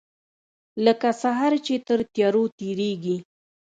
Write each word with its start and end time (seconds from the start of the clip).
لکه 0.85 1.09
سحر 1.21 1.53
چې 1.65 1.75
تر 1.87 1.99
تیارو 2.13 2.43
تیریږې 2.57 3.17